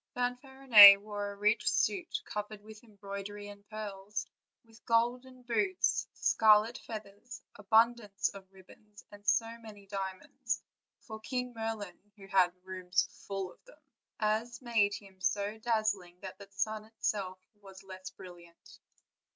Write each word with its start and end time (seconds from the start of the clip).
Fanfarinet 0.15 0.99
wore 0.99 1.29
a 1.31 1.35
rich 1.35 1.69
suit 1.69 2.23
covered 2.25 2.63
with 2.63 2.83
embroidery 2.83 3.47
and 3.49 3.63
pearls, 3.69 4.25
with 4.65 4.83
golden 4.83 5.43
boots, 5.43 6.07
scarlet 6.15 6.79
feathers, 6.79 7.43
abundance 7.55 8.27
of 8.29 8.51
ribbons, 8.51 9.05
and 9.11 9.27
so 9.27 9.59
many 9.59 9.85
diamonds, 9.85 10.63
for 11.01 11.19
King 11.19 11.53
Merlin 11.53 11.99
had 12.31 12.49
whole 12.49 12.61
rooms 12.63 13.03
full 13.27 13.51
of 13.53 13.63
them, 13.65 13.77
as 14.19 14.59
made 14.59 14.95
him 14.95 15.21
so 15.21 15.59
dazzling 15.59 16.19
that 16.21 16.39
the 16.39 16.47
sun 16.49 16.85
itself 16.85 17.37
was 17.61 17.83
less 17.83 18.09
brilliant. 18.09 18.79